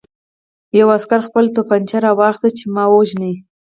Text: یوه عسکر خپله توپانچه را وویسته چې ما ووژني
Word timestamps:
یوه 0.79 0.93
عسکر 0.97 1.21
خپله 1.27 1.49
توپانچه 1.55 1.97
را 2.03 2.11
وویسته 2.13 2.49
چې 2.57 2.65
ما 2.75 2.83
ووژني 2.89 3.33